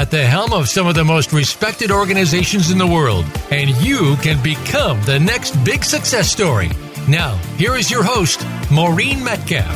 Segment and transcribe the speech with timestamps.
[0.00, 4.16] at the helm of some of the most respected organizations in the world, and you
[4.22, 6.70] can become the next big success story.
[7.06, 9.66] Now, here is your host, Maureen Metcalf.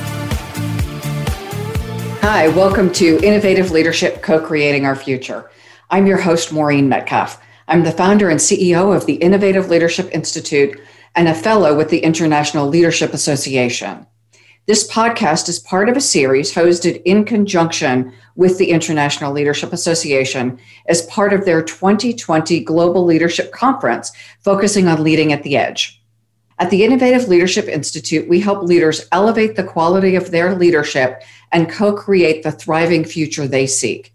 [2.22, 5.50] Hi, welcome to Innovative Leadership Co Creating Our Future.
[5.90, 7.38] I'm your host, Maureen Metcalf.
[7.68, 10.80] I'm the founder and CEO of the Innovative Leadership Institute
[11.14, 14.06] and a fellow with the International Leadership Association.
[14.64, 20.58] This podcast is part of a series hosted in conjunction with the International Leadership Association
[20.86, 26.00] as part of their 2020 Global Leadership Conference, focusing on leading at the edge.
[26.58, 31.70] At the Innovative Leadership Institute, we help leaders elevate the quality of their leadership and
[31.70, 34.12] co create the thriving future they seek.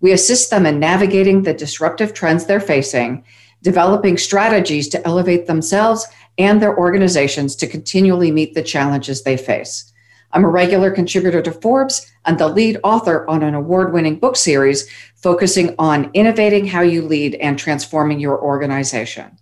[0.00, 3.24] We assist them in navigating the disruptive trends they're facing,
[3.62, 6.06] developing strategies to elevate themselves
[6.38, 9.91] and their organizations to continually meet the challenges they face.
[10.32, 14.36] I'm a regular contributor to Forbes and the lead author on an award winning book
[14.36, 19.38] series focusing on innovating how you lead and transforming your organization.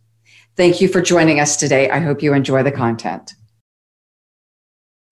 [0.56, 1.88] Thank you for joining us today.
[1.90, 3.34] I hope you enjoy the content.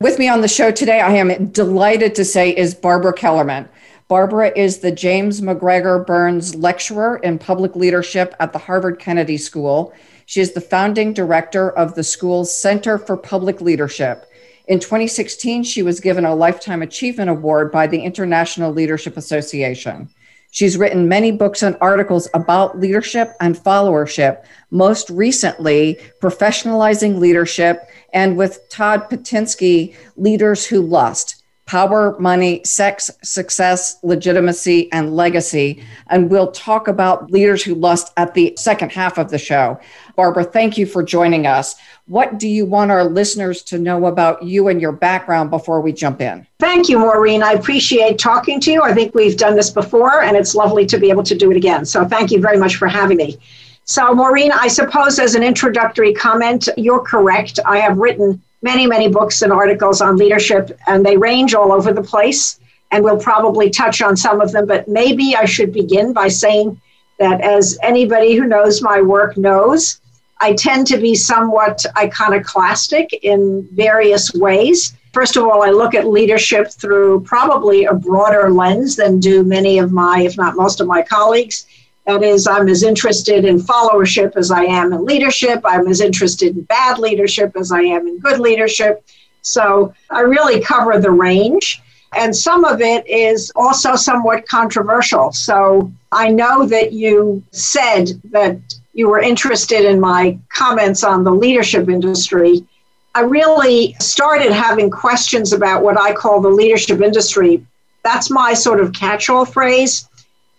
[0.00, 3.68] With me on the show today, I am delighted to say, is Barbara Kellerman.
[4.08, 9.92] Barbara is the James MacGregor Burns Lecturer in Public Leadership at the Harvard Kennedy School.
[10.26, 14.26] She is the founding director of the school's Center for Public Leadership.
[14.69, 20.11] In 2016, she was given a Lifetime Achievement Award by the International Leadership Association.
[20.50, 28.36] She's written many books and articles about leadership and followership, most recently, Professionalizing Leadership, and
[28.36, 31.37] with Todd Pittinsky, Leaders Who Lust
[31.68, 35.84] power, money, sex, success, legitimacy, and legacy.
[36.08, 39.79] And we'll talk about leaders who lust at the second half of the show.
[40.17, 41.77] Barbara, thank you for joining us.
[42.06, 45.92] What do you want our listeners to know about you and your background before we
[45.92, 46.46] jump in?
[46.58, 47.42] Thank you, Maureen.
[47.42, 48.83] I appreciate talking to you.
[48.83, 51.56] I think we've done this before, and it's lovely to be able to do it
[51.58, 51.85] again.
[51.85, 53.39] So thank you very much for having me.
[53.85, 57.58] So, Maureen, I suppose as an introductory comment, you're correct.
[57.67, 61.92] I have written many, many books and articles on leadership, and they range all over
[61.92, 62.61] the place.
[62.91, 66.80] And we'll probably touch on some of them, but maybe I should begin by saying
[67.18, 70.01] that as anybody who knows my work knows,
[70.41, 74.95] I tend to be somewhat iconoclastic in various ways.
[75.13, 79.79] First of all, I look at leadership through probably a broader lens than do many
[79.79, 81.67] of my, if not most of my colleagues.
[82.08, 85.61] That is, I'm as interested in followership as I am in leadership.
[85.63, 89.05] I'm as interested in bad leadership as I am in good leadership.
[89.42, 91.83] So I really cover the range.
[92.17, 95.33] And some of it is also somewhat controversial.
[95.33, 98.57] So I know that you said that
[98.95, 102.67] you were interested in my comments on the leadership industry.
[103.14, 107.67] I really started having questions about what I call the leadership industry.
[108.02, 110.08] That's my sort of catch all phrase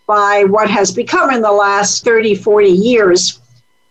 [0.09, 3.39] by what has become in the last 30, 40 years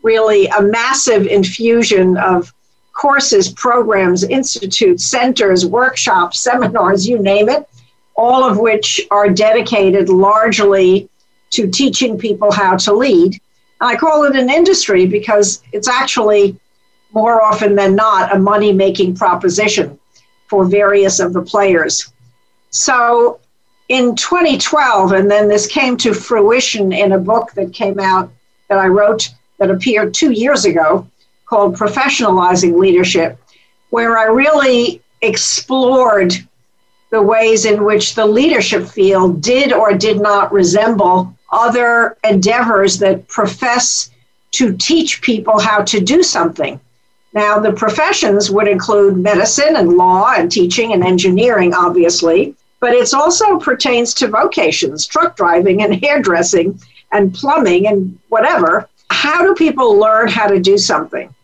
[0.03, 2.53] really a massive infusion of
[2.93, 7.69] courses, programs, institutes, centers, workshops, seminars, you name it,
[8.17, 11.09] all of which are dedicated largely
[11.51, 13.41] to teaching people how to lead.
[13.81, 16.59] I call it an industry because it's actually
[17.13, 19.97] more often than not a money making proposition
[20.49, 22.13] for various of the players.
[22.71, 23.39] So
[23.89, 28.31] in 2012, and then this came to fruition in a book that came out
[28.69, 31.07] that I wrote that appeared two years ago
[31.47, 33.39] called Professionalizing Leadership,
[33.91, 36.35] where I really explored
[37.11, 43.27] the ways in which the leadership field did or did not resemble other endeavors that
[43.29, 44.11] profess
[44.51, 46.79] to teach people how to do something.
[47.33, 53.13] Now, the professions would include medicine and law and teaching and engineering, obviously, but it
[53.13, 56.81] also pertains to vocations, truck driving and hairdressing
[57.13, 58.89] and plumbing and whatever.
[59.11, 61.35] How do people learn how to do something?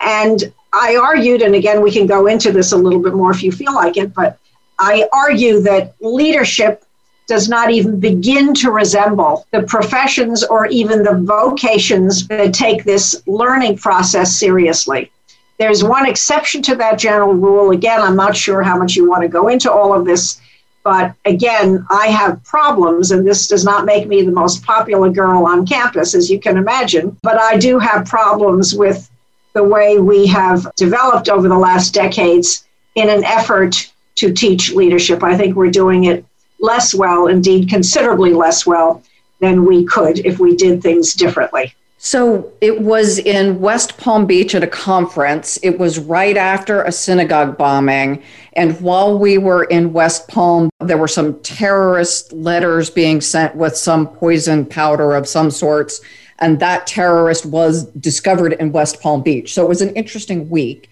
[0.00, 3.42] And I argued, and again, we can go into this a little bit more if
[3.42, 4.38] you feel like it, but
[4.78, 6.84] I argue that leadership
[7.26, 13.22] does not even begin to resemble the professions or even the vocations that take this
[13.26, 15.10] learning process seriously.
[15.58, 17.72] There's one exception to that general rule.
[17.72, 20.40] Again, I'm not sure how much you want to go into all of this
[20.88, 25.44] but again, I have problems, and this does not make me the most popular girl
[25.44, 27.14] on campus, as you can imagine.
[27.22, 29.10] But I do have problems with
[29.52, 35.22] the way we have developed over the last decades in an effort to teach leadership.
[35.22, 36.24] I think we're doing it
[36.58, 39.02] less well, indeed, considerably less well
[39.40, 41.74] than we could if we did things differently.
[42.00, 45.58] So it was in West Palm Beach at a conference.
[45.64, 48.22] It was right after a synagogue bombing.
[48.52, 53.76] And while we were in West Palm, there were some terrorist letters being sent with
[53.76, 56.00] some poison powder of some sorts.
[56.38, 59.52] And that terrorist was discovered in West Palm Beach.
[59.52, 60.88] So it was an interesting week.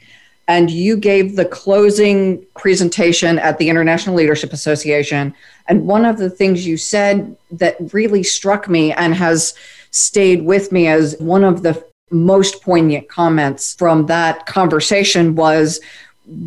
[0.48, 5.34] And you gave the closing presentation at the International Leadership Association.
[5.68, 9.54] And one of the things you said that really struck me and has
[9.90, 15.80] stayed with me as one of the most poignant comments from that conversation was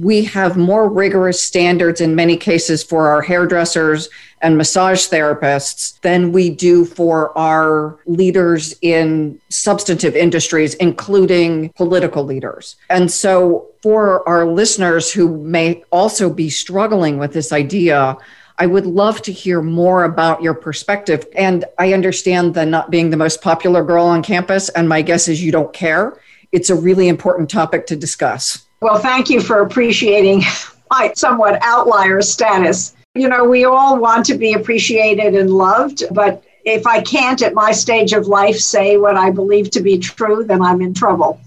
[0.01, 4.09] we have more rigorous standards in many cases for our hairdressers
[4.41, 12.75] and massage therapists than we do for our leaders in substantive industries, including political leaders.
[12.89, 18.17] And so, for our listeners who may also be struggling with this idea,
[18.59, 21.25] I would love to hear more about your perspective.
[21.33, 25.29] And I understand the not being the most popular girl on campus, and my guess
[25.29, 26.19] is you don't care.
[26.51, 28.65] It's a really important topic to discuss.
[28.81, 30.43] Well, thank you for appreciating
[30.89, 32.95] my somewhat outlier status.
[33.15, 37.53] You know, we all want to be appreciated and loved, but if I can't at
[37.53, 41.39] my stage of life say what I believe to be true, then I'm in trouble.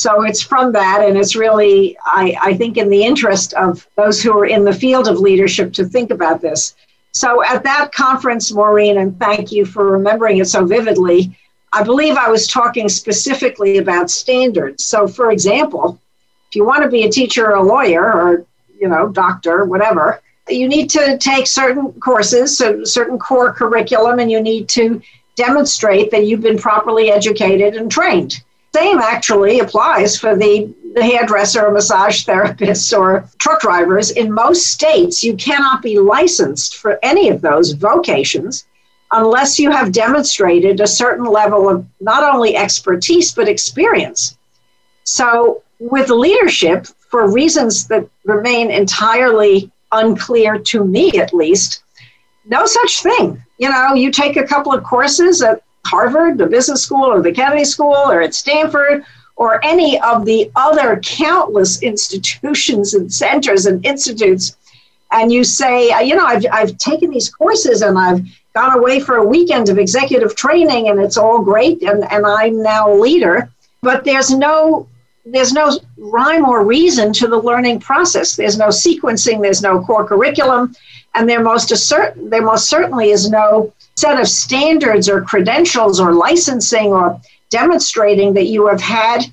[0.00, 4.22] So it's from that, and it's really, I, I think, in the interest of those
[4.22, 6.74] who are in the field of leadership to think about this.
[7.12, 11.36] So at that conference, Maureen, and thank you for remembering it so vividly,
[11.74, 14.86] I believe I was talking specifically about standards.
[14.86, 16.00] So, for example,
[16.48, 18.46] if you want to be a teacher or a lawyer or,
[18.80, 24.30] you know, doctor, whatever, you need to take certain courses, so certain core curriculum, and
[24.30, 25.02] you need to
[25.36, 28.42] demonstrate that you've been properly educated and trained.
[28.74, 34.12] Same actually applies for the, the hairdresser or massage therapists or truck drivers.
[34.12, 38.66] In most states, you cannot be licensed for any of those vocations
[39.12, 44.38] unless you have demonstrated a certain level of not only expertise but experience.
[45.04, 51.82] So, with leadership, for reasons that remain entirely unclear to me at least,
[52.44, 53.42] no such thing.
[53.58, 57.32] You know, you take a couple of courses at Harvard, the business school, or the
[57.32, 59.04] Kennedy School, or at Stanford,
[59.36, 64.56] or any of the other countless institutions and centers and institutes,
[65.12, 68.24] and you say, uh, you know, I've, I've taken these courses and I've
[68.54, 72.62] gone away for a weekend of executive training and it's all great and, and I'm
[72.62, 73.50] now a leader,
[73.82, 74.86] but there's no
[75.24, 78.36] there's no rhyme or reason to the learning process.
[78.36, 80.74] There's no sequencing, there's no core curriculum,
[81.14, 86.14] and there most, assert, there most certainly is no set of standards or credentials or
[86.14, 87.20] licensing or
[87.50, 89.24] demonstrating that you have had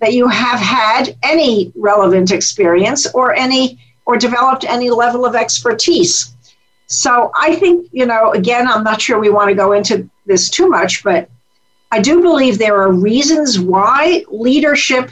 [0.00, 6.34] that you have had any relevant experience or any or developed any level of expertise.
[6.86, 10.50] So I think, you know, again, I'm not sure we want to go into this
[10.50, 11.28] too much, but
[11.90, 15.10] I do believe there are reasons why leadership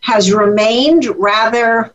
[0.00, 1.92] has remained rather,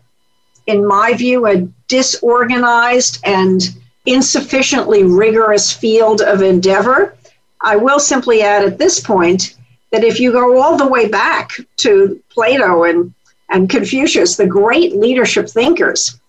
[0.68, 3.70] in my view, a disorganized and
[4.08, 7.16] insufficiently rigorous field of endeavor.
[7.62, 9.56] I will simply add at this point
[9.92, 13.14] that if you go all the way back to Plato and,
[13.50, 16.20] and Confucius, the great leadership thinkers,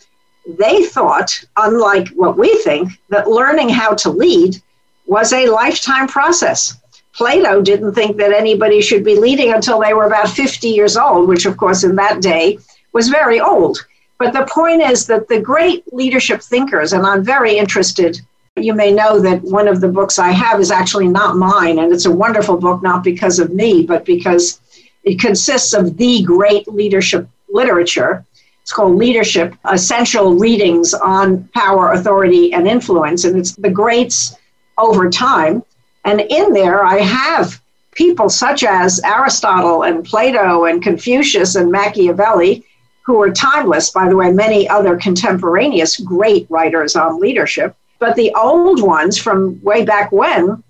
[0.47, 4.61] they thought, unlike what we think, that learning how to lead
[5.07, 6.77] was a lifetime process.
[7.13, 11.29] Plato didn't think that anybody should be leading until they were about 50 years old,
[11.29, 12.59] which, of course, in that day
[12.93, 13.85] was very old.
[14.19, 18.21] But the point is that the great leadership thinkers, and I'm very interested,
[18.57, 21.93] you may know that one of the books I have is actually not mine, and
[21.93, 24.61] it's a wonderful book, not because of me, but because
[25.05, 28.25] it consists of the great leadership literature.
[28.63, 34.35] It's called Leadership Essential Readings on Power, Authority, and Influence, and it's the greats
[34.77, 35.63] over time.
[36.05, 42.65] And in there, I have people such as Aristotle and Plato and Confucius and Machiavelli
[43.09, 47.75] who are timeless, by the way, many other contemporaneous great writers on leadership.
[47.99, 50.63] But the old ones from way back when,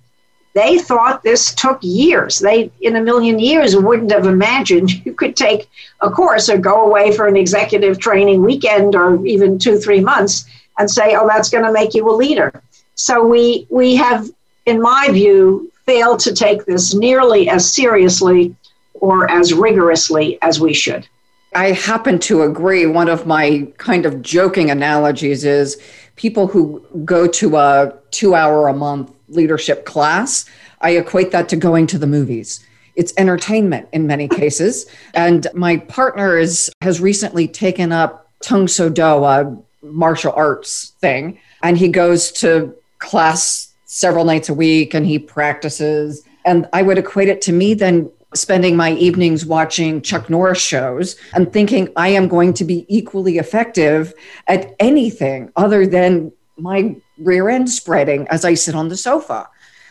[0.55, 2.39] they thought this took years.
[2.39, 5.69] They, in a million years, wouldn't have imagined you could take
[6.01, 10.45] a course or go away for an executive training weekend or even two, three months
[10.79, 12.63] and say, oh, that's going to make you a leader.
[12.95, 14.31] So we, we have,
[14.65, 18.55] in my view, failed to take this nearly as seriously
[18.95, 21.09] or as rigorously as we should.
[21.55, 22.87] I happen to agree.
[22.87, 25.81] One of my kind of joking analogies is
[26.17, 30.45] people who go to a two hour a month leadership class,
[30.81, 32.65] I equate that to going to the movies.
[32.97, 34.87] it's entertainment in many cases.
[35.15, 41.39] And my partner is has recently taken up Tang Soo Do, a martial arts thing,
[41.63, 46.23] and he goes to class several nights a week and he practices.
[46.45, 51.17] And I would equate it to me then spending my evenings watching Chuck Norris shows
[51.33, 54.13] and thinking I am going to be equally effective
[54.47, 59.49] at anything other than my rear end spreading as I sit on the sofa.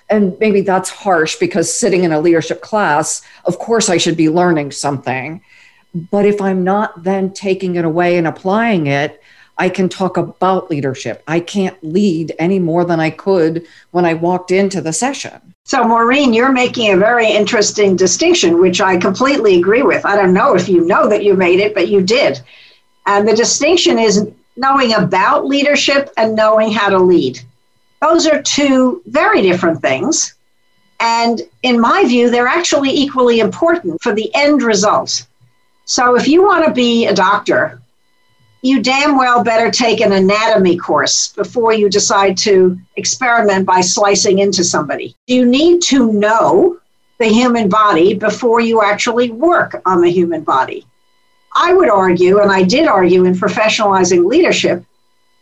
[0.10, 4.29] And maybe that's harsh because sitting in a leadership class, of course, I should be
[4.29, 5.41] learning something.
[5.94, 9.22] But if I'm not then taking it away and applying it,
[9.58, 11.24] I can talk about leadership.
[11.27, 15.56] I can't lead any more than I could when I walked into the session.
[15.67, 20.05] So, Maureen, you're making a very interesting distinction, which I completely agree with.
[20.05, 22.39] I don't know if you know that you made it, but you did.
[23.05, 27.41] And the distinction is knowing about leadership and knowing how to lead.
[28.01, 30.36] Those are two very different things.
[31.01, 35.27] And in my view, they're actually equally important for the end result.
[35.83, 37.81] So, if you want to be a doctor
[38.67, 44.39] you damn well better take an anatomy course before you decide to experiment by slicing
[44.39, 45.15] into somebody.
[45.27, 46.79] You need to know
[47.19, 50.86] the human body before you actually work on the human body.
[51.55, 54.83] I would argue, and I did argue in professionalizing leadership,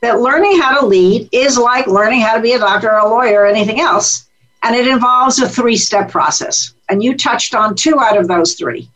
[0.02, 3.10] that learning how to lead is like learning how to be a doctor or a
[3.10, 4.30] lawyer or anything else.
[4.64, 6.74] And it involves a three step process.
[6.90, 8.90] And you touched on two out of those three.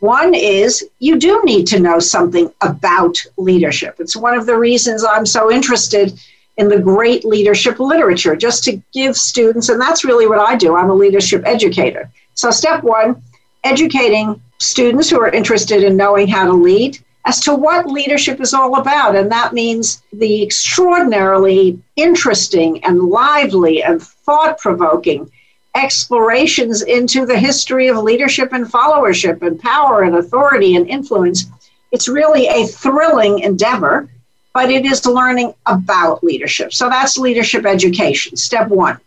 [0.00, 3.96] One is you do need to know something about leadership.
[3.98, 6.18] It's one of the reasons I'm so interested
[6.56, 10.74] in the great leadership literature, just to give students, and that's really what I do.
[10.76, 12.10] I'm a leadership educator.
[12.34, 13.22] So, step one,
[13.64, 18.54] educating students who are interested in knowing how to lead as to what leadership is
[18.54, 19.14] all about.
[19.16, 25.30] And that means the extraordinarily interesting and lively and thought provoking
[25.74, 31.46] explorations into the history of leadership and followership and power and authority and influence.
[31.92, 34.08] It's really a thrilling endeavor,
[34.52, 36.72] but it is learning about leadership.
[36.72, 38.98] So that's leadership education, step one.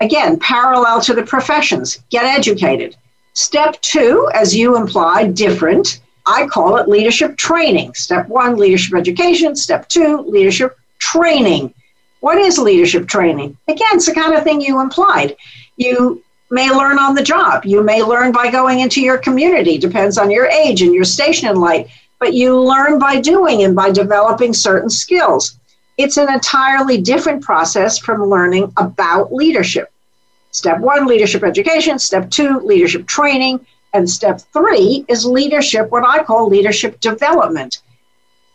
[0.00, 2.96] Again, parallel to the professions, get educated.
[3.32, 6.00] Step two, as you implied, different.
[6.26, 7.94] I call it leadership training.
[7.94, 9.56] Step one, leadership education.
[9.56, 11.74] Step two, leadership training.
[12.20, 13.56] What is leadership training?
[13.68, 15.36] Again, it's the kind of thing you implied
[15.78, 17.64] you may learn on the job.
[17.64, 21.48] You may learn by going into your community, depends on your age and your station
[21.48, 25.58] in life, but you learn by doing and by developing certain skills.
[25.96, 29.90] It's an entirely different process from learning about leadership.
[30.50, 31.98] Step one, leadership education.
[31.98, 33.64] Step two, leadership training.
[33.94, 37.82] And step three is leadership, what I call leadership development.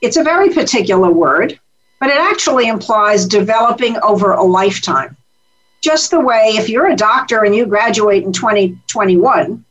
[0.02, 1.60] It's a very particular word,
[2.00, 5.16] but it actually implies developing over a lifetime
[5.84, 9.64] just the way if you're a doctor and you graduate in 2021,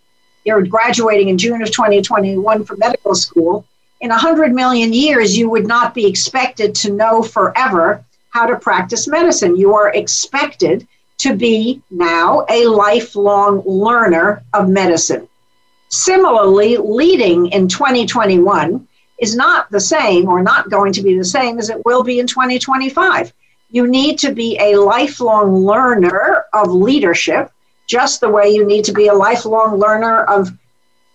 [0.45, 3.64] you're graduating in June of 2021 from medical school,
[4.02, 9.09] in 100 million years, you would not be expected to know forever how to practice
[9.09, 9.57] medicine.
[9.57, 10.87] You are expected
[11.19, 15.28] to be now a lifelong learner of medicine.
[15.88, 18.87] Similarly, leading in 2021
[19.19, 22.19] is not the same or not going to be the same as it will be
[22.19, 23.33] in 2025
[23.73, 27.50] you need to be a lifelong learner of leadership,
[27.87, 30.50] just the way you need to be a lifelong learner of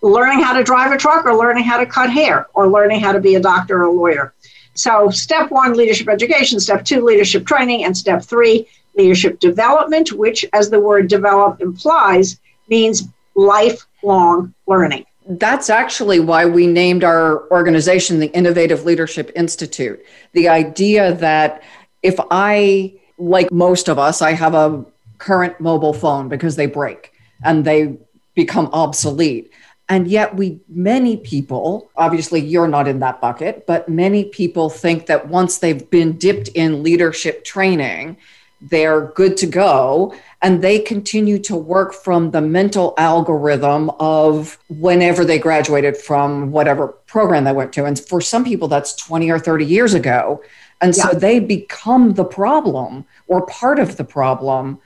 [0.02, 3.12] learning how to drive a truck or learning how to cut hair or learning how
[3.12, 4.34] to be a doctor or a lawyer.
[4.74, 10.46] So, step one, leadership education, step two, leadership training, and step three, leadership development, which,
[10.54, 15.06] as the word develop implies, means lifelong learning.
[15.30, 20.04] That's actually why we named our organization the Innovative Leadership Institute.
[20.32, 21.64] The idea that
[22.04, 24.86] if I, like most of us, I have a
[25.18, 27.14] current mobile phone because they break
[27.44, 27.98] and they
[28.36, 29.52] become obsolete.
[29.90, 35.06] And yet, we, many people, obviously, you're not in that bucket, but many people think
[35.06, 38.18] that once they've been dipped in leadership training,
[38.60, 40.14] they're good to go.
[40.42, 46.90] And they continue to work from the mental algorithm of whenever they graduated from whatever
[46.90, 47.86] program they went to.
[47.86, 50.44] And for some people, that's 20 or 30 years ago.
[50.82, 51.10] And yeah.
[51.10, 54.80] so they become the problem or part of the problem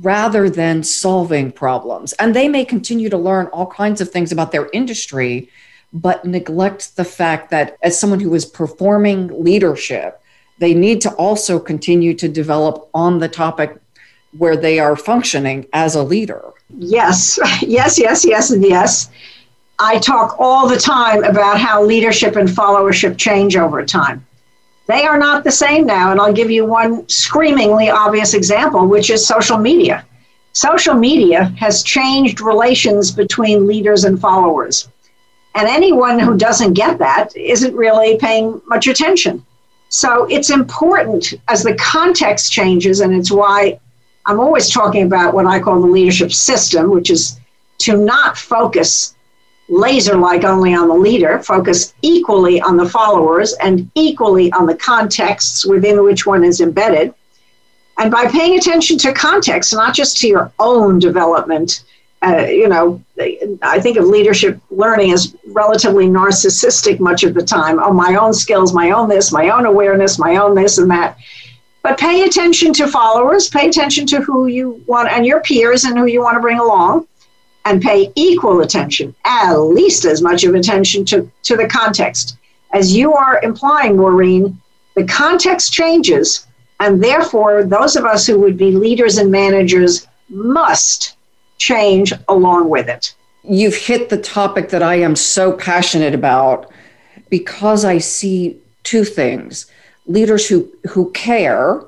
[0.00, 2.12] rather than solving problems.
[2.14, 5.48] And they may continue to learn all kinds of things about their industry,
[5.92, 10.20] but neglect the fact that as someone who is performing leadership,
[10.58, 13.78] they need to also continue to develop on the topic
[14.36, 16.42] where they are functioning as a leader.
[16.76, 19.10] Yes, yes, yes, yes, and yes.
[19.78, 24.26] I talk all the time about how leadership and followership change over time.
[24.88, 26.10] They are not the same now.
[26.10, 30.04] And I'll give you one screamingly obvious example, which is social media.
[30.54, 34.88] Social media has changed relations between leaders and followers.
[35.54, 39.44] And anyone who doesn't get that isn't really paying much attention.
[39.90, 43.78] So it's important as the context changes, and it's why
[44.26, 47.38] I'm always talking about what I call the leadership system, which is
[47.78, 49.14] to not focus
[49.68, 54.74] laser like only on the leader, focus equally on the followers and equally on the
[54.74, 57.14] contexts within which one is embedded.
[57.98, 61.84] And by paying attention to context, not just to your own development,
[62.22, 63.02] uh, you know,
[63.62, 67.78] I think of leadership learning as relatively narcissistic much of the time.
[67.78, 71.18] Oh, my own skills, my own this, my own awareness, my own this and that.
[71.82, 75.96] But pay attention to followers, pay attention to who you want and your peers and
[75.96, 77.06] who you want to bring along
[77.64, 82.38] and pay equal attention, at least as much of attention to, to the context.
[82.72, 84.60] As you are implying, Maureen,
[84.94, 86.46] the context changes,
[86.80, 91.16] and therefore, those of us who would be leaders and managers must
[91.58, 93.14] change along with it.
[93.42, 96.70] You've hit the topic that I am so passionate about
[97.30, 99.66] because I see two things
[100.06, 101.82] leaders who, who care,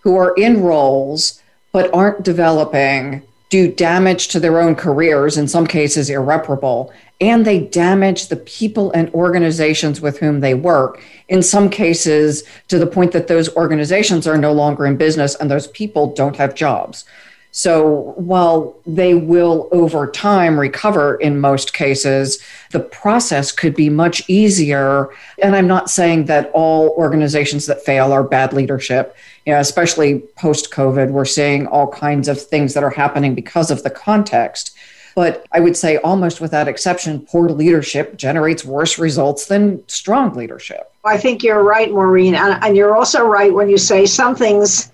[0.00, 3.22] who are in roles, but aren't developing
[3.54, 8.90] do damage to their own careers, in some cases irreparable, and they damage the people
[8.90, 14.26] and organizations with whom they work, in some cases to the point that those organizations
[14.26, 17.04] are no longer in business and those people don't have jobs.
[17.56, 22.42] So while they will over time recover in most cases,
[22.72, 25.10] the process could be much easier.
[25.40, 29.16] And I'm not saying that all organizations that fail are bad leadership.
[29.46, 33.70] You know, especially post COVID, we're seeing all kinds of things that are happening because
[33.70, 34.76] of the context.
[35.14, 40.90] But I would say, almost without exception, poor leadership generates worse results than strong leadership.
[41.04, 42.34] I think you're right, Maureen.
[42.34, 44.90] And, you're also right when you say some things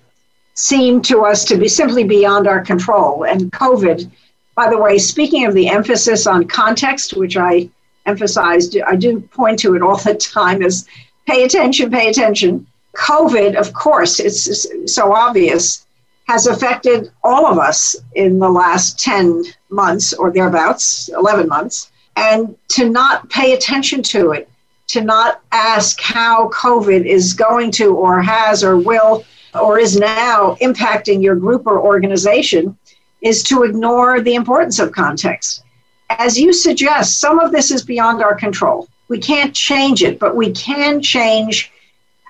[0.61, 3.25] seem to us to be simply beyond our control.
[3.25, 4.09] And COVID,
[4.55, 7.67] by the way, speaking of the emphasis on context, which I
[8.05, 10.87] emphasized, I do point to it all the time, is
[11.27, 12.67] pay attention, pay attention.
[12.95, 15.87] COVID, of course, it's so obvious,
[16.27, 21.91] has affected all of us in the last 10 months or thereabouts, 11 months.
[22.15, 24.47] And to not pay attention to it,
[24.89, 29.25] to not ask how COVID is going to or has or will
[29.59, 32.77] or is now impacting your group or organization
[33.21, 35.63] is to ignore the importance of context.
[36.09, 38.87] As you suggest, some of this is beyond our control.
[39.07, 41.71] We can't change it, but we can change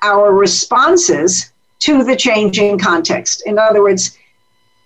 [0.03, 3.43] our responses to the changing context.
[3.45, 4.17] In other words,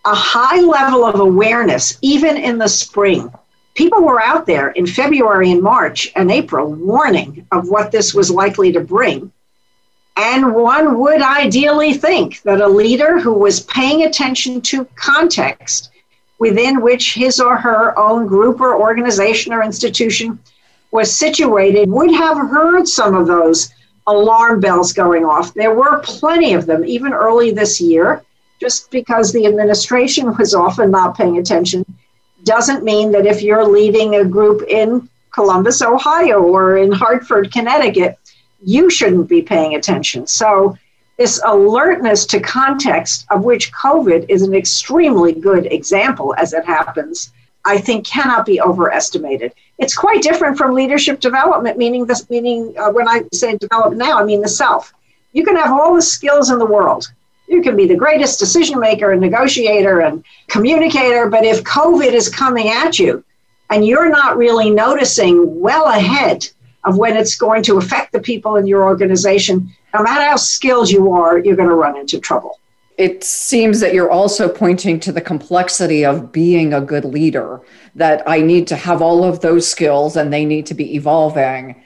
[0.05, 3.31] a high level of awareness, even in the spring.
[3.73, 8.31] People were out there in February and March and April warning of what this was
[8.31, 9.31] likely to bring.
[10.17, 15.91] And one would ideally think that a leader who was paying attention to context
[16.39, 20.39] within which his or her own group or organization or institution
[20.91, 23.73] was situated would have heard some of those
[24.07, 25.53] alarm bells going off.
[25.53, 28.23] There were plenty of them, even early this year.
[28.61, 31.85] Just because the administration was often not paying attention
[32.45, 38.17] doesn't mean that if you're leading a group in Columbus, Ohio, or in Hartford, Connecticut,
[38.65, 40.27] you shouldn't be paying attention.
[40.27, 40.77] So,
[41.17, 47.31] this alertness to context, of which COVID is an extremely good example as it happens,
[47.63, 49.53] I think cannot be overestimated.
[49.77, 54.19] It's quite different from leadership development, meaning this, meaning uh, when I say develop now,
[54.19, 54.93] I mean the self.
[55.31, 57.11] You can have all the skills in the world.
[57.47, 62.27] You can be the greatest decision maker and negotiator and communicator, but if COVID is
[62.27, 63.23] coming at you
[63.69, 66.47] and you're not really noticing well ahead
[66.85, 70.89] of when it's going to affect the people in your organization, no matter how skilled
[70.89, 72.59] you are, you're going to run into trouble.
[72.97, 77.61] It seems that you're also pointing to the complexity of being a good leader,
[77.95, 81.83] that I need to have all of those skills and they need to be evolving.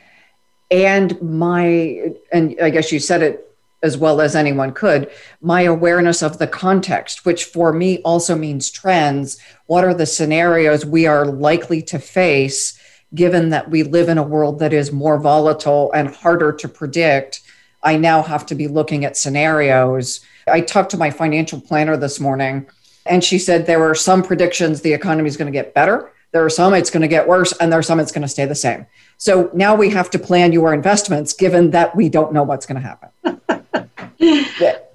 [0.70, 3.46] And my, and I guess you said it
[3.82, 5.10] as well as anyone could,
[5.42, 9.40] my awareness of the context, which for me also means trends.
[9.68, 12.78] What are the scenarios we are likely to face
[13.13, 17.41] given that we live in a world that is more volatile and harder to predict,
[17.84, 20.22] I now have to be looking at scenarios.
[20.48, 22.67] I talked to my financial planner this morning,
[23.06, 26.12] and she said there are some predictions the economy is going to get better.
[26.32, 28.28] There are some it's going to get worse, and there are some it's going to
[28.28, 28.86] stay the same.
[29.17, 32.82] So now we have to plan your investments given that we don't know what's going
[32.82, 33.89] to happen.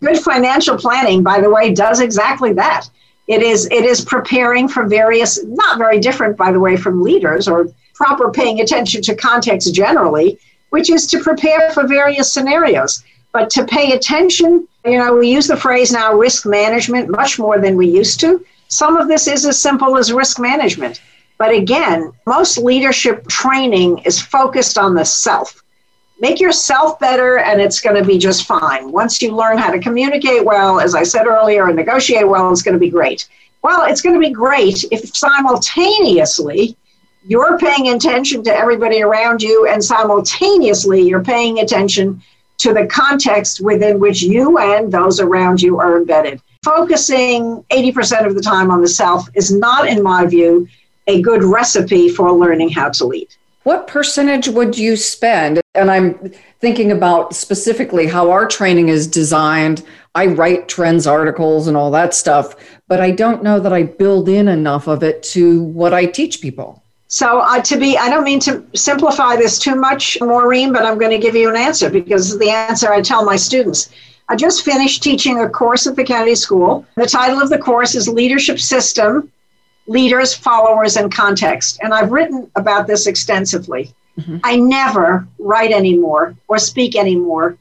[0.00, 2.88] Good financial planning, by the way, does exactly that.
[3.26, 7.48] It is it is preparing for various, not very different, by the way, from leaders
[7.48, 10.38] or proper paying attention to context generally,
[10.70, 13.02] which is to prepare for various scenarios.
[13.32, 17.58] But to pay attention, you know, we use the phrase now risk management much more
[17.58, 18.44] than we used to.
[18.68, 21.00] Some of this is as simple as risk management.
[21.38, 25.62] But again, most leadership training is focused on the self.
[26.20, 28.92] Make yourself better, and it's going to be just fine.
[28.92, 32.62] Once you learn how to communicate well, as I said earlier, and negotiate well, it's
[32.62, 33.28] going to be great.
[33.62, 36.76] Well, it's going to be great if simultaneously
[37.26, 42.22] you're paying attention to everybody around you, and simultaneously you're paying attention
[42.58, 46.40] to the context within which you and those around you are embedded.
[46.62, 50.68] Focusing 80% of the time on the self is not, in my view,
[51.06, 53.28] a good recipe for learning how to lead.
[53.64, 55.60] What percentage would you spend?
[55.74, 59.82] And I'm thinking about specifically how our training is designed.
[60.14, 62.54] I write trends articles and all that stuff,
[62.86, 66.40] but I don't know that I build in enough of it to what I teach
[66.40, 66.83] people.
[67.14, 70.98] So, uh, to be, I don't mean to simplify this too much, Maureen, but I'm
[70.98, 73.90] going to give you an answer because the answer I tell my students.
[74.28, 76.84] I just finished teaching a course at the Kennedy School.
[76.96, 79.30] The title of the course is Leadership System
[79.86, 81.78] Leaders, Followers, and Context.
[81.84, 83.94] And I've written about this extensively.
[84.18, 84.38] Mm-hmm.
[84.42, 87.56] I never write anymore or speak anymore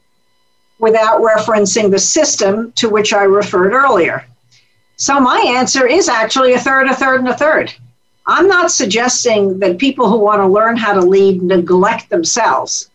[0.80, 4.26] without referencing the system to which I referred earlier.
[4.96, 7.72] So, my answer is actually a third, a third, and a third.
[8.26, 12.90] I'm not suggesting that people who want to learn how to lead neglect themselves.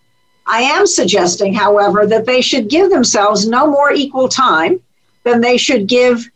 [0.47, 4.79] I am suggesting, however, that they should give themselves no more equal time
[5.23, 6.27] than they should give.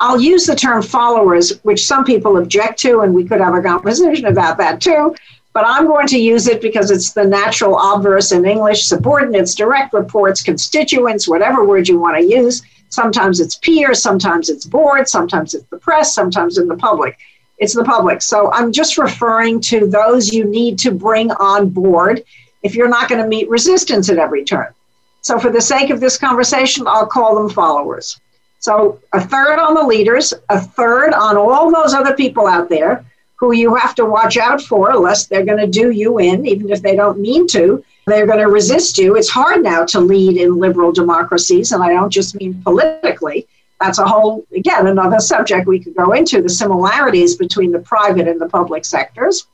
[0.00, 3.62] I'll use the term followers, which some people object to, and we could have a
[3.62, 5.14] conversation about that too.
[5.52, 9.94] But I'm going to use it because it's the natural obverse in English subordinates, direct
[9.94, 12.62] reports, constituents, whatever word you want to use.
[12.88, 17.16] Sometimes it's peers, sometimes it's board, sometimes it's the press, sometimes in the public
[17.62, 18.20] it's the public.
[18.22, 22.24] So I'm just referring to those you need to bring on board
[22.62, 24.74] if you're not going to meet resistance at every turn.
[25.20, 28.20] So, for the sake of this conversation, I'll call them followers.
[28.58, 33.04] So, a third on the leaders, a third on all those other people out there
[33.36, 36.70] who you have to watch out for, lest they're going to do you in, even
[36.70, 37.84] if they don't mean to.
[38.06, 39.16] They're going to resist you.
[39.16, 43.46] It's hard now to lead in liberal democracies, and I don't just mean politically
[43.82, 48.28] that's a whole, again, another subject we could go into the similarities between the private
[48.28, 49.48] and the public sectors.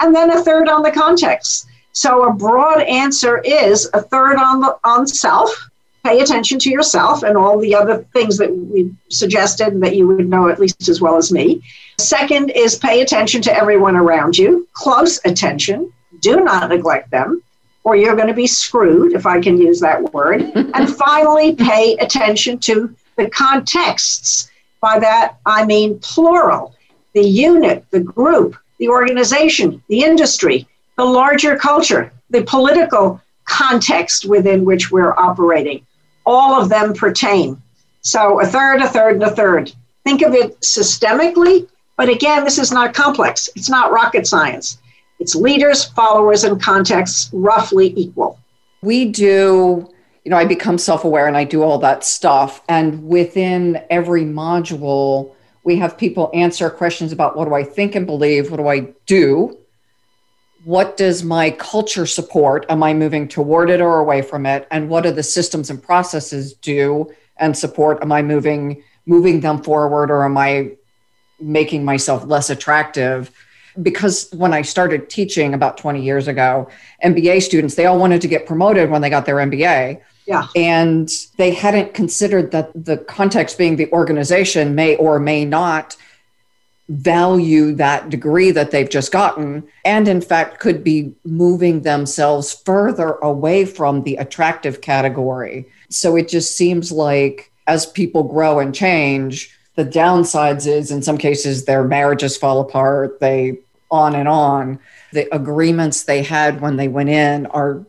[0.00, 1.66] And then a third on the context.
[1.92, 5.70] So a broad answer is a third on the on self.
[6.02, 10.28] Pay attention to yourself and all the other things that we suggested that you would
[10.28, 11.62] know at least as well as me.
[11.98, 15.92] Second is pay attention to everyone around you, close attention.
[16.20, 17.42] Do not neglect them,
[17.84, 20.42] or you're going to be screwed, if I can use that word.
[20.54, 24.50] and finally, pay attention to the contexts.
[24.80, 26.74] By that, I mean plural
[27.14, 34.64] the unit, the group, the organization, the industry, the larger culture, the political context within
[34.64, 35.86] which we're operating.
[36.26, 37.60] All of them pertain.
[38.02, 39.72] So a third, a third, and a third.
[40.04, 43.48] Think of it systemically, but again, this is not complex.
[43.54, 44.78] It's not rocket science.
[45.20, 48.38] It's leaders, followers, and contexts roughly equal.
[48.82, 49.88] We do
[50.24, 52.62] you know, I become self aware and I do all that stuff.
[52.68, 55.34] And within every module,
[55.64, 58.50] we have people answer questions about what do I think and believe?
[58.50, 59.58] What do I do?
[60.64, 62.64] What does my culture support?
[62.70, 64.66] Am I moving toward it or away from it?
[64.70, 68.02] And what do the systems and processes do and support?
[68.02, 70.72] Am I moving moving them forward or am I
[71.38, 73.30] making myself less attractive?
[73.82, 76.68] because when I started teaching about 20 years ago,
[77.04, 80.00] MBA students, they all wanted to get promoted when they got their MBA.
[80.26, 80.48] Yeah.
[80.56, 85.96] And they hadn't considered that the context being the organization may or may not
[86.88, 93.12] value that degree that they've just gotten, and in fact, could be moving themselves further
[93.22, 95.66] away from the attractive category.
[95.88, 101.18] So it just seems like as people grow and change, the downsides is in some
[101.18, 103.58] cases their marriages fall apart, they
[103.90, 104.78] on and on.
[105.12, 107.84] The agreements they had when they went in are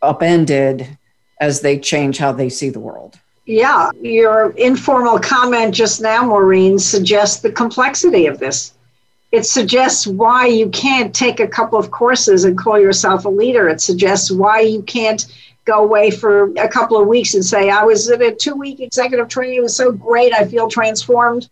[0.00, 0.96] upended
[1.40, 3.18] as they change how they see the world.
[3.44, 8.72] Yeah, your informal comment just now, Maureen, suggests the complexity of this.
[9.30, 13.68] It suggests why you can't take a couple of courses and call yourself a leader.
[13.68, 15.26] It suggests why you can't
[15.64, 18.80] go away for a couple of weeks and say, I was at a two week
[18.80, 19.58] executive training.
[19.58, 20.32] It was so great.
[20.32, 21.48] I feel transformed.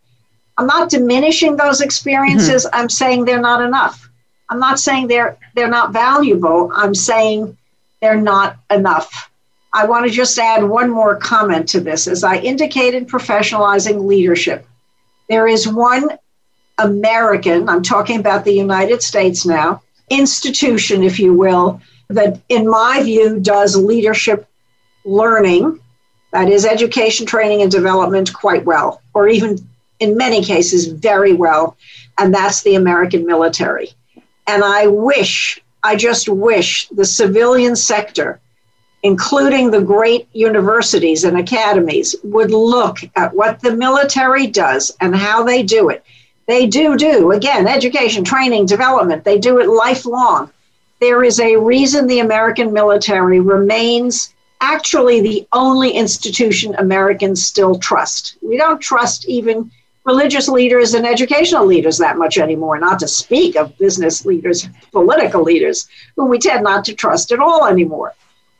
[0.56, 2.64] I'm not diminishing those experiences.
[2.64, 2.80] Mm-hmm.
[2.80, 4.08] I'm saying they're not enough.
[4.48, 6.70] I'm not saying they're they're not valuable.
[6.74, 7.56] I'm saying
[8.00, 9.30] they're not enough.
[9.74, 12.06] I want to just add one more comment to this.
[12.06, 14.66] As I indicated, professionalizing leadership.
[15.28, 16.10] There is one
[16.78, 23.02] American, I'm talking about the United States now, institution, if you will, that in my
[23.02, 24.46] view does leadership
[25.04, 25.80] learning,
[26.32, 29.58] that is education, training, and development, quite well, or even
[29.98, 31.76] in many cases very well,
[32.18, 33.92] and that's the American military.
[34.46, 38.40] And I wish, I just wish the civilian sector,
[39.04, 45.44] including the great universities and academies, would look at what the military does and how
[45.44, 46.02] they do it.
[46.48, 50.50] They do do, again, education, training, development, they do it lifelong.
[51.00, 58.38] There is a reason the American military remains actually the only institution Americans still trust.
[58.40, 59.70] We don't trust even
[60.04, 65.42] religious leaders and educational leaders that much anymore, not to speak of business leaders, political
[65.42, 68.14] leaders, whom we tend not to trust at all anymore.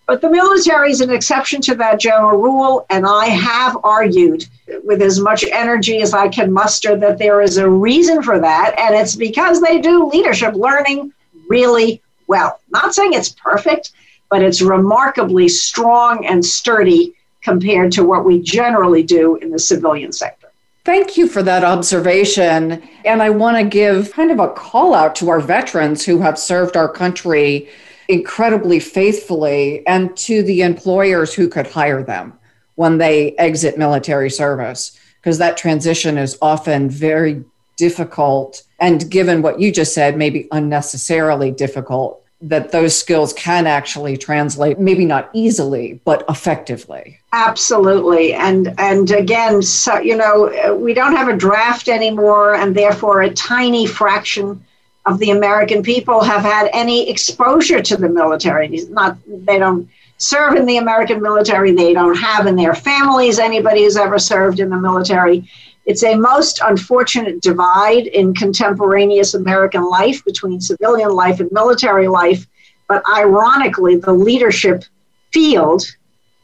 [0.07, 4.47] But the military is an exception to that general rule, and I have argued
[4.83, 8.79] with as much energy as I can muster that there is a reason for that,
[8.79, 11.13] and it's because they do leadership learning
[11.49, 12.61] really well.
[12.71, 13.93] Not saying it's perfect,
[14.31, 20.13] but it's remarkably strong and sturdy compared to what we generally do in the civilian
[20.13, 20.49] sector.
[20.85, 22.83] Thank you for that observation.
[23.07, 26.39] And I want to give kind of a call out to our veterans who have
[26.39, 27.69] served our country
[28.09, 32.39] incredibly faithfully and to the employers who could hire them
[32.77, 37.45] when they exit military service, because that transition is often very
[37.77, 38.63] difficult.
[38.81, 44.79] And given what you just said, maybe unnecessarily difficult that those skills can actually translate
[44.79, 51.29] maybe not easily but effectively absolutely and and again so you know we don't have
[51.29, 54.63] a draft anymore and therefore a tiny fraction
[55.07, 59.89] of the american people have had any exposure to the military not they don't
[60.19, 64.61] serve in the american military they don't have in their families anybody who's ever served
[64.61, 65.45] in the military
[65.87, 72.47] it's a most unfortunate divide in contemporaneous American life between civilian life and military life.
[72.89, 74.85] But ironically, the leadership
[75.33, 75.85] field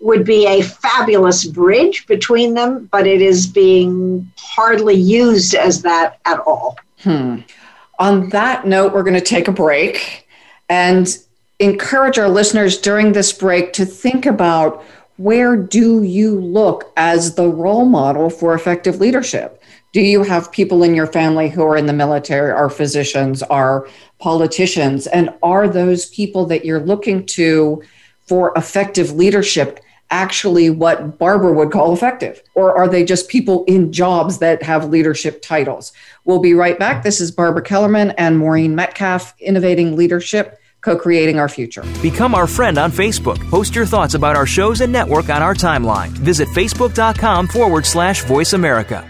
[0.01, 6.19] would be a fabulous bridge between them, but it is being hardly used as that
[6.25, 6.79] at all.
[7.01, 7.39] Hmm.
[8.01, 10.27] On that note, we're going to take a break
[10.71, 11.07] and
[11.59, 14.83] encourage our listeners during this break to think about
[15.19, 19.63] where do you look as the role model for effective leadership?
[19.93, 23.87] Do you have people in your family who are in the military, are physicians, are
[24.19, 25.07] politicians?
[25.07, 27.83] And are those people that you're looking to
[28.27, 29.79] for effective leadership
[30.11, 32.43] actually what Barbara would call effective?
[32.55, 35.93] Or are they just people in jobs that have leadership titles?
[36.25, 37.03] We'll be right back.
[37.03, 41.85] This is Barbara Kellerman and Maureen Metcalf, Innovating Leadership co creating our future.
[42.03, 43.39] Become our friend on Facebook.
[43.51, 46.09] Post your thoughts about our shows and network on our timeline.
[46.09, 49.10] Visit facebook.com forward slash voice America.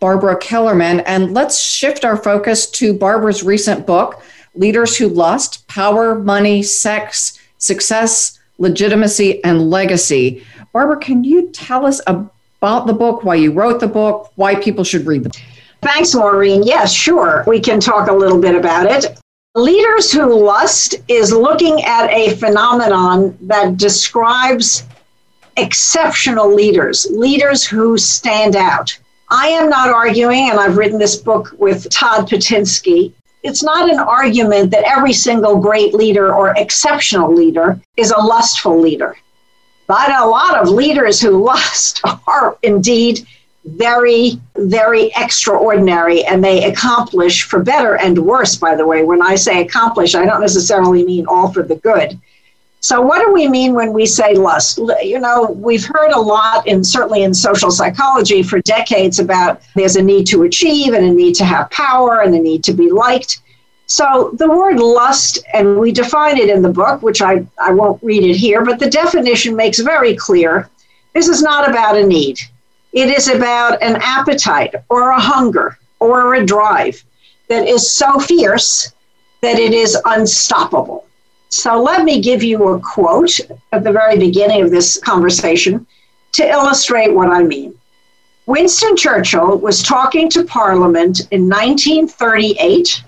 [0.00, 1.00] Barbara Kellerman.
[1.00, 4.22] And let's shift our focus to Barbara's recent book,
[4.54, 10.44] Leaders Who Lust Power, Money, Sex, Success, Legitimacy, and Legacy.
[10.72, 14.84] Barbara, can you tell us about the book, why you wrote the book, why people
[14.84, 15.40] should read the book?
[15.82, 16.62] Thanks, Maureen.
[16.62, 17.44] Yes, sure.
[17.46, 19.18] We can talk a little bit about it.
[19.54, 24.84] Leaders Who Lust is looking at a phenomenon that describes
[25.56, 28.98] exceptional leaders, leaders who stand out.
[29.28, 33.12] I am not arguing, and I've written this book with Todd Pittinsky.
[33.42, 38.80] It's not an argument that every single great leader or exceptional leader is a lustful
[38.80, 39.16] leader.
[39.88, 43.26] But a lot of leaders who lust are indeed
[43.64, 49.02] very, very extraordinary, and they accomplish for better and worse, by the way.
[49.02, 52.18] When I say accomplish, I don't necessarily mean all for the good.
[52.88, 54.78] So, what do we mean when we say lust?
[55.02, 59.96] You know, we've heard a lot, and certainly in social psychology for decades, about there's
[59.96, 62.88] a need to achieve and a need to have power and a need to be
[62.88, 63.40] liked.
[63.86, 68.00] So, the word lust, and we define it in the book, which I, I won't
[68.04, 70.70] read it here, but the definition makes very clear
[71.12, 72.38] this is not about a need.
[72.92, 77.02] It is about an appetite or a hunger or a drive
[77.48, 78.92] that is so fierce
[79.40, 81.06] that it is unstoppable.
[81.48, 83.38] So let me give you a quote
[83.72, 85.86] at the very beginning of this conversation
[86.32, 87.78] to illustrate what I mean.
[88.46, 93.02] Winston Churchill was talking to Parliament in 1938,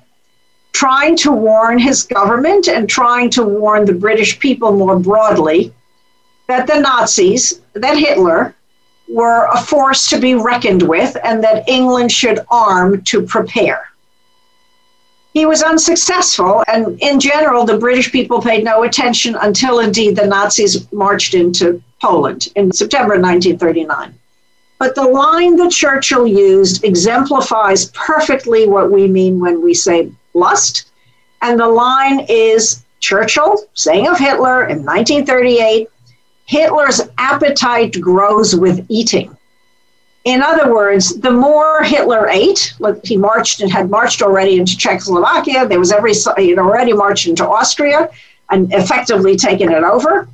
[0.72, 5.72] trying to warn his government and trying to warn the British people more broadly
[6.48, 8.54] that the Nazis, that Hitler,
[9.08, 13.87] were a force to be reckoned with and that England should arm to prepare.
[15.38, 20.26] He was unsuccessful, and in general, the British people paid no attention until indeed the
[20.26, 24.18] Nazis marched into Poland in September 1939.
[24.80, 30.90] But the line that Churchill used exemplifies perfectly what we mean when we say lust.
[31.40, 35.88] And the line is Churchill saying of Hitler in 1938
[36.46, 39.36] Hitler's appetite grows with eating.
[40.28, 45.66] In other words, the more Hitler ate, he marched and had marched already into Czechoslovakia,
[45.66, 48.10] there was every, he had already marched into Austria
[48.50, 50.28] and effectively taken it over.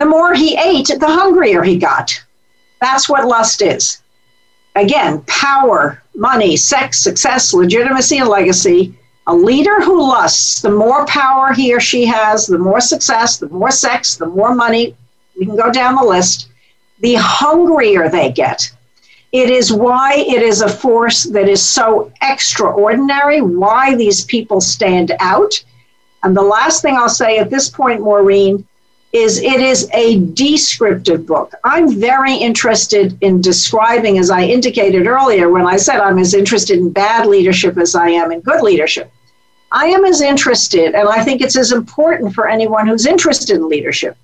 [0.00, 2.12] The more he ate, the hungrier he got.
[2.82, 4.02] That's what lust is.
[4.74, 8.94] Again, power, money, sex, success, legitimacy, and legacy.
[9.28, 13.48] A leader who lusts, the more power he or she has, the more success, the
[13.48, 14.94] more sex, the more money,
[15.38, 16.50] we can go down the list,
[17.00, 18.75] the hungrier they get
[19.36, 25.12] it is why it is a force that is so extraordinary, why these people stand
[25.20, 25.62] out.
[26.22, 28.66] And the last thing I'll say at this point, Maureen,
[29.12, 31.52] is it is a descriptive book.
[31.64, 36.78] I'm very interested in describing, as I indicated earlier when I said I'm as interested
[36.78, 39.10] in bad leadership as I am in good leadership.
[39.70, 43.68] I am as interested, and I think it's as important for anyone who's interested in
[43.68, 44.16] leadership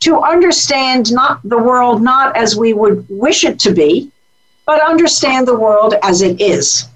[0.00, 4.10] to understand not the world not as we would wish it to be,
[4.66, 6.86] but understand the world as it is.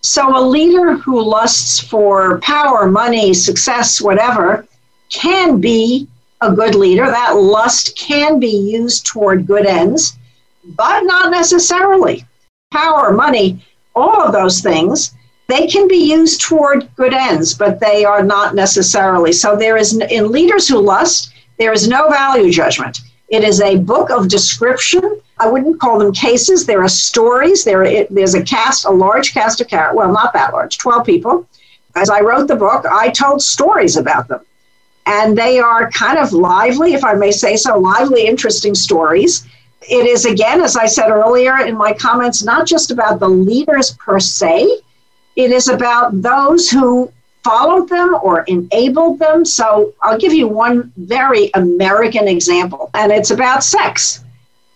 [0.00, 4.66] So, a leader who lusts for power, money, success, whatever,
[5.10, 6.08] can be
[6.40, 7.06] a good leader.
[7.06, 10.18] That lust can be used toward good ends,
[10.64, 12.26] but not necessarily.
[12.72, 15.14] Power, money, all of those things,
[15.46, 19.32] they can be used toward good ends, but they are not necessarily.
[19.32, 22.98] So, there is, in leaders who lust, there is no value judgment.
[23.28, 26.66] It is a book of description I wouldn't call them cases.
[26.66, 27.64] There are stories.
[27.64, 29.96] There, it, there's a cast, a large cast of characters.
[29.96, 31.48] Well, not that large, 12 people.
[31.96, 34.40] As I wrote the book, I told stories about them.
[35.06, 39.44] And they are kind of lively, if I may say so, lively, interesting stories.
[39.90, 43.94] It is, again, as I said earlier in my comments, not just about the leaders
[43.94, 44.78] per se,
[45.34, 47.10] it is about those who
[47.42, 49.44] followed them or enabled them.
[49.44, 54.22] So I'll give you one very American example, and it's about sex.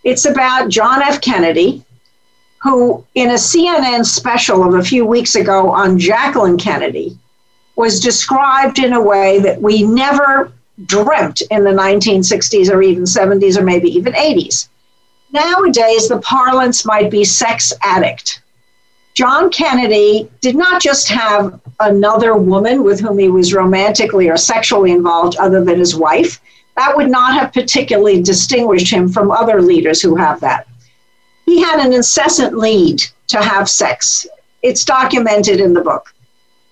[0.07, 1.19] It's about John F.
[1.19, 1.83] Kennedy,
[2.63, 7.17] who, in a CNN special of a few weeks ago on Jacqueline Kennedy,
[7.75, 10.53] was described in a way that we never
[10.85, 14.69] dreamt in the 1960s or even 70s or maybe even 80s.
[15.33, 18.41] Nowadays, the parlance might be sex addict.
[19.13, 24.91] John Kennedy did not just have another woman with whom he was romantically or sexually
[24.91, 26.39] involved other than his wife
[26.77, 30.67] that would not have particularly distinguished him from other leaders who have that.
[31.45, 34.27] He had an incessant need to have sex.
[34.61, 36.13] It's documented in the book.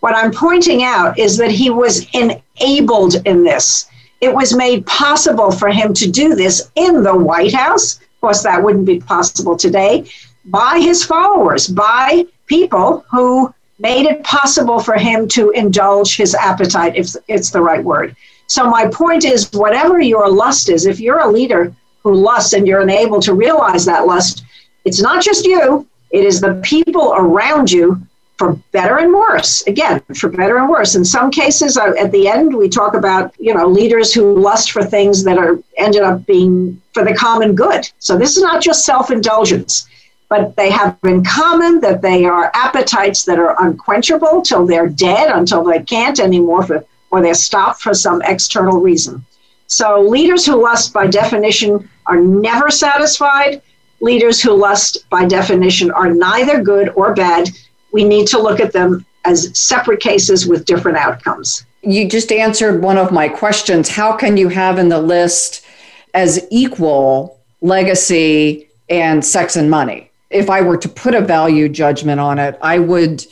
[0.02, 3.90] What I'm pointing out is that he was enabled in this.
[4.22, 7.96] It was made possible for him to do this in the White House.
[7.96, 10.08] Of course, that wouldn't be possible today
[10.46, 16.96] by his followers, by people who made it possible for him to indulge his appetite,
[16.96, 18.16] if it's the right word.
[18.48, 21.74] So, my point is whatever your lust is, if you're a leader
[22.04, 24.44] who lusts and you're unable to realize that lust,
[24.86, 28.00] it's not just you, it is the people around you
[28.38, 29.66] for better and worse.
[29.66, 30.96] Again, for better and worse.
[30.96, 34.84] In some cases, at the end, we talk about you know leaders who lust for
[34.84, 37.90] things that are ended up being for the common good.
[38.00, 39.88] So this is not just self indulgence
[40.30, 45.30] but they have in common that they are appetites that are unquenchable till they're dead,
[45.32, 49.26] until they can't anymore, for, or they're stopped for some external reason.
[49.68, 53.62] So, leaders who lust by definition are never satisfied.
[54.00, 57.50] Leaders who lust by definition are neither good or bad.
[57.92, 61.66] We need to look at them as separate cases with different outcomes.
[61.82, 63.90] You just answered one of my questions.
[63.90, 65.66] How can you have in the list
[66.14, 70.12] as equal legacy and sex and money?
[70.30, 73.26] if I were to put a value judgment on it, I would,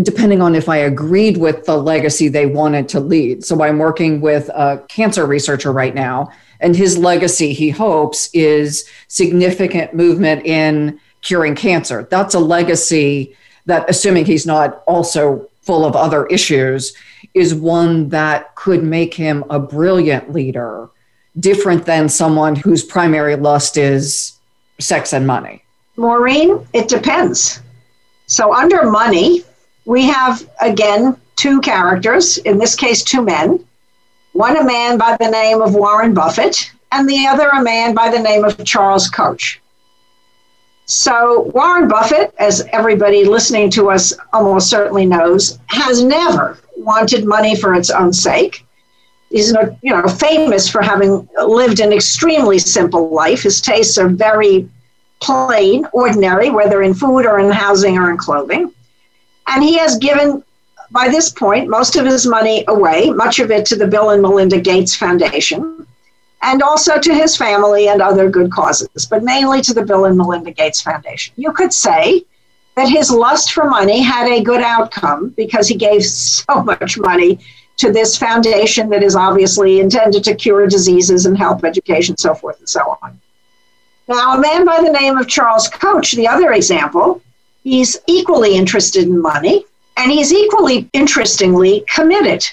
[0.00, 3.44] depending on if I agreed with the legacy they wanted to lead.
[3.44, 6.30] So I'm working with a cancer researcher right now,
[6.60, 12.06] and his legacy, he hopes, is significant movement in curing cancer.
[12.10, 13.36] That's a legacy
[13.66, 16.94] that, assuming he's not also full of other issues,
[17.34, 20.88] is one that could make him a brilliant leader,
[21.38, 24.38] different than someone whose primary lust is
[24.78, 25.62] sex and money.
[25.96, 27.60] Maureen, it depends.
[28.26, 29.44] So, under money,
[29.84, 33.64] we have again two characters, in this case, two men.
[34.32, 38.10] One a man by the name of Warren Buffett, and the other a man by
[38.10, 39.60] the name of Charles Koch.
[40.86, 47.56] So, Warren Buffett, as everybody listening to us almost certainly knows, has never wanted money
[47.56, 48.66] for its own sake.
[49.30, 53.42] He's you know, famous for having lived an extremely simple life.
[53.42, 54.68] His tastes are very
[55.20, 58.72] plain, ordinary, whether in food or in housing or in clothing.
[59.52, 60.42] And he has given,
[60.90, 64.22] by this point, most of his money away, much of it to the Bill and
[64.22, 65.86] Melinda Gates Foundation,
[66.40, 70.16] and also to his family and other good causes, but mainly to the Bill and
[70.16, 71.34] Melinda Gates Foundation.
[71.36, 72.24] You could say
[72.76, 77.38] that his lust for money had a good outcome because he gave so much money
[77.76, 82.58] to this foundation that is obviously intended to cure diseases and help education, so forth
[82.58, 83.20] and so on.
[84.08, 87.20] Now, a man by the name of Charles Koch, the other example,
[87.62, 89.64] he's equally interested in money
[89.96, 92.44] and he's equally interestingly committed.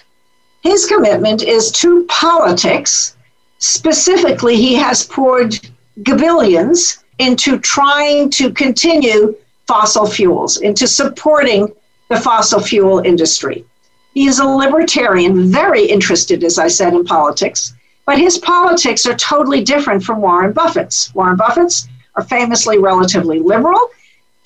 [0.62, 3.16] His commitment is to politics.
[3.60, 5.60] Specifically, he has poured
[6.01, 9.36] gabillions into trying to continue
[9.68, 11.72] fossil fuels, into supporting
[12.10, 13.66] the fossil fuel industry.
[14.14, 17.74] He is a libertarian, very interested, as I said, in politics.
[18.05, 21.14] But his politics are totally different from Warren Buffett's.
[21.14, 23.91] Warren Buffett's are famously relatively liberal.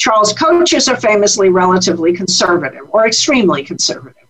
[0.04, 4.28] Charles Koch's are famously relatively conservative or extremely conservative.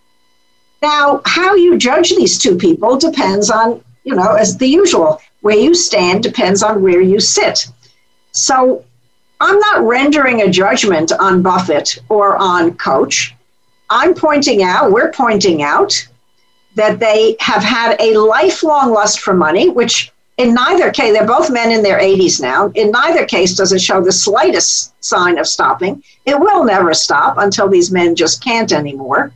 [0.83, 5.57] Now, how you judge these two people depends on, you know, as the usual, where
[5.57, 7.65] you stand depends on where you sit.
[8.33, 8.85] So
[9.41, 13.33] I'm not rendering a judgment on Buffett or on Koch.
[13.89, 16.07] I'm pointing out, we're pointing out
[16.75, 21.51] that they have had a lifelong lust for money, which in neither case, they're both
[21.51, 22.69] men in their 80s now.
[22.69, 26.03] In neither case does it show the slightest sign of stopping.
[26.25, 29.31] It will never stop until these men just can't anymore.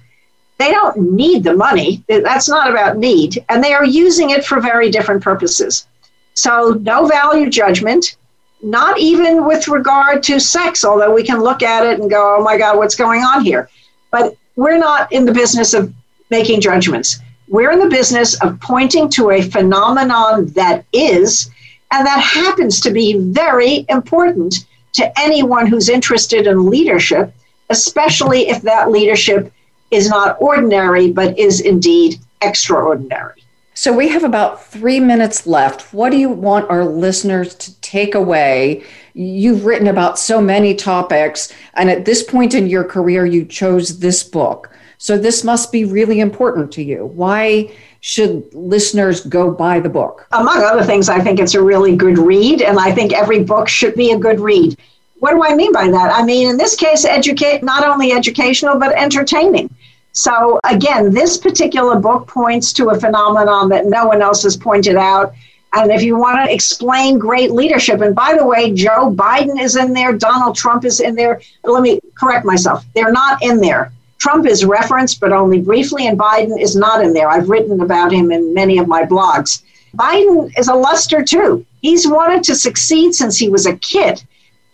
[0.57, 2.03] They don't need the money.
[2.07, 3.43] That's not about need.
[3.49, 5.85] And they are using it for very different purposes.
[6.33, 8.17] So, no value judgment,
[8.63, 12.43] not even with regard to sex, although we can look at it and go, oh
[12.43, 13.69] my God, what's going on here?
[14.11, 15.93] But we're not in the business of
[16.31, 17.19] making judgments.
[17.47, 21.49] We're in the business of pointing to a phenomenon that is,
[21.91, 27.33] and that happens to be very important to anyone who's interested in leadership,
[27.69, 29.53] especially if that leadership
[29.91, 33.43] is not ordinary, but is indeed extraordinary.
[33.73, 35.93] So we have about three minutes left.
[35.93, 38.83] What do you want our listeners to take away?
[39.13, 43.99] You've written about so many topics, and at this point in your career, you chose
[43.99, 44.69] this book.
[44.97, 47.05] So this must be really important to you.
[47.05, 47.71] Why
[48.01, 50.27] should listeners go buy the book?
[50.31, 53.67] Among other things, I think it's a really good read, and I think every book
[53.67, 54.77] should be a good read.
[55.19, 56.11] What do I mean by that?
[56.13, 59.69] I mean, in this case, educate not only educational but entertaining.
[60.13, 64.95] So again, this particular book points to a phenomenon that no one else has pointed
[64.95, 65.33] out.
[65.73, 69.75] And if you want to explain great leadership, and by the way, Joe Biden is
[69.75, 71.41] in there, Donald Trump is in there.
[71.63, 72.85] Let me correct myself.
[72.95, 73.91] They're not in there.
[74.27, 77.29] Trump is referenced, but only briefly, and Biden is not in there.
[77.29, 79.63] I've written about him in many of my blogs.
[79.95, 81.65] Biden is a luster too.
[81.81, 84.21] He's wanted to succeed since he was a kid.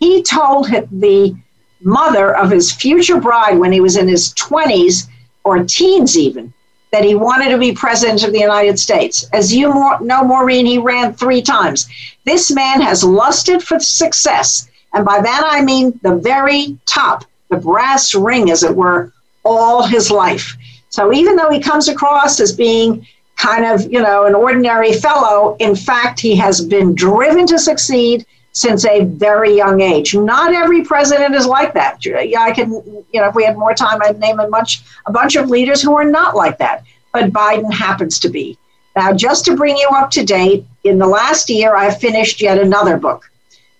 [0.00, 1.36] He told the
[1.82, 5.06] mother of his future bride when he was in his 20s
[5.44, 6.52] or teens, even,
[6.90, 9.24] that he wanted to be president of the United States.
[9.32, 9.68] As you
[10.00, 11.88] know, Maureen, he ran three times.
[12.24, 14.68] This man has lusted for success.
[14.94, 19.12] And by that I mean the very top, the brass ring, as it were,
[19.44, 20.56] all his life.
[20.88, 25.56] So even though he comes across as being kind of, you know, an ordinary fellow,
[25.58, 30.14] in fact, he has been driven to succeed since a very young age.
[30.14, 32.04] Not every president is like that.
[32.06, 32.70] Yeah, I can,
[33.12, 35.82] you know, if we had more time, I'd name a bunch, a bunch of leaders
[35.82, 36.84] who are not like that.
[37.12, 38.56] But Biden happens to be.
[38.94, 42.58] Now, just to bring you up to date, in the last year, I finished yet
[42.58, 43.28] another book.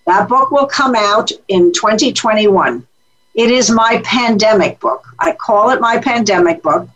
[0.06, 2.86] That book will come out in 2021.
[3.35, 5.05] It is my pandemic book.
[5.18, 6.89] I call it my pandemic book.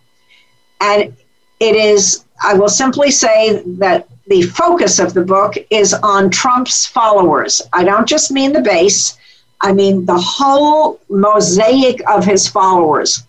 [0.81, 1.17] And
[1.61, 6.87] it is, I will simply say that the focus of the book is on Trump's
[6.87, 7.63] followers.
[7.73, 9.19] I don't just mean the base,
[9.61, 13.25] I mean the whole mosaic of his followers.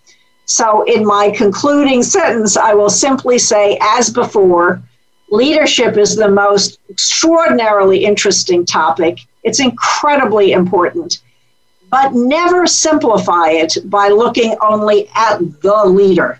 [0.46, 4.82] So, in my concluding sentence, I will simply say, as before,
[5.30, 9.20] leadership is the most extraordinarily interesting topic.
[9.44, 11.22] It's incredibly important.
[11.90, 16.40] But never simplify it by looking only at the leader.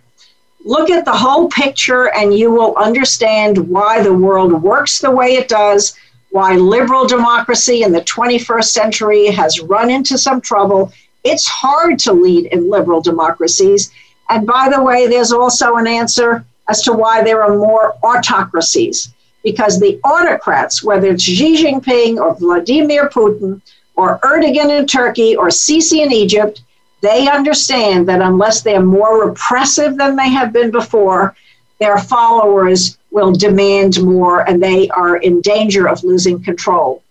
[0.66, 5.36] Look at the whole picture, and you will understand why the world works the way
[5.36, 5.96] it does,
[6.32, 10.92] why liberal democracy in the 21st century has run into some trouble.
[11.24, 13.92] It's hard to lead in liberal democracies.
[14.30, 19.12] And by the way, there's also an answer as to why there are more autocracies.
[19.44, 23.62] Because the autocrats, whether it's Xi Jinping or Vladimir Putin
[24.00, 26.62] or Erdogan in Turkey or Sisi in Egypt,
[27.02, 31.36] they understand that unless they're more repressive than they have been before,
[31.80, 37.04] their followers will demand more and they are in danger of losing control.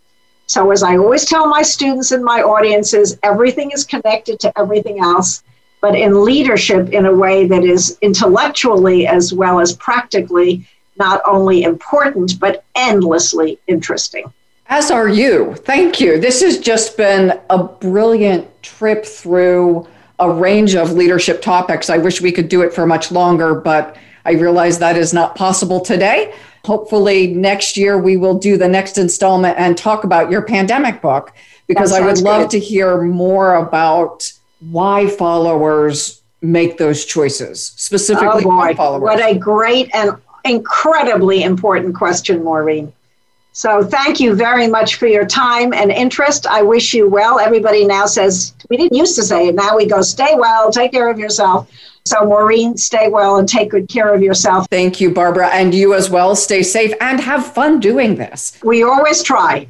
[0.46, 4.98] So, as I always tell my students and my audiences, everything is connected to everything
[4.98, 5.42] else,
[5.82, 10.66] but in leadership in a way that is intellectually as well as practically
[10.96, 14.32] not only important, but endlessly interesting.
[14.68, 15.54] As are you.
[15.54, 16.20] Thank you.
[16.20, 19.88] This has just been a brilliant trip through
[20.18, 21.88] a range of leadership topics.
[21.88, 23.96] I wish we could do it for much longer, but
[24.26, 26.34] I realize that is not possible today.
[26.66, 31.32] Hopefully, next year we will do the next installment and talk about your pandemic book
[31.66, 32.50] because I would love good.
[32.50, 34.30] to hear more about
[34.70, 39.02] why followers make those choices, specifically oh followers.
[39.02, 40.12] What a great and
[40.44, 42.92] incredibly important question, Maureen.
[43.58, 46.46] So thank you very much for your time and interest.
[46.46, 47.40] I wish you well.
[47.40, 49.56] Everybody now says, we didn't used to say it.
[49.56, 51.68] Now we go, stay well, take care of yourself.
[52.04, 54.68] So, Maureen, stay well and take good care of yourself.
[54.70, 55.48] Thank you, Barbara.
[55.48, 56.36] And you as well.
[56.36, 58.56] Stay safe and have fun doing this.
[58.62, 59.66] We always try.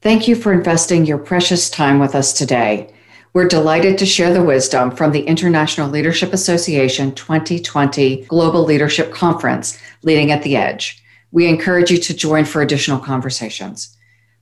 [0.00, 2.92] Thank you for investing your precious time with us today.
[3.32, 9.80] We're delighted to share the wisdom from the International Leadership Association 2020 Global Leadership Conference,
[10.02, 11.04] Leading at the Edge.
[11.36, 13.94] We encourage you to join for additional conversations.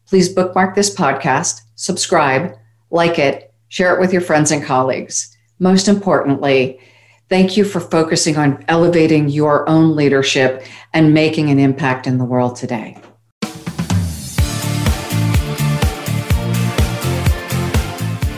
[0.06, 2.56] Please bookmark this podcast, subscribe,
[2.88, 5.36] like it, share it with your friends and colleagues.
[5.58, 6.78] Most importantly,
[7.28, 12.24] thank you for focusing on elevating your own leadership and making an impact in the
[12.24, 12.96] world today.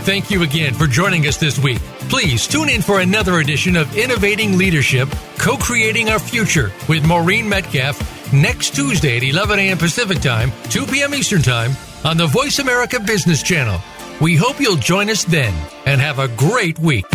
[0.07, 1.81] Thank you again for joining us this week.
[2.09, 7.47] Please tune in for another edition of Innovating Leadership, Co Creating Our Future with Maureen
[7.47, 9.79] Metcalf next Tuesday at 11 a.m.
[9.79, 11.15] Pacific Time, 2 p.m.
[11.15, 11.73] Eastern Time
[12.05, 13.81] on the Voice America Business Channel.
[14.21, 15.55] We hope you'll join us then
[15.85, 17.07] and have a great week.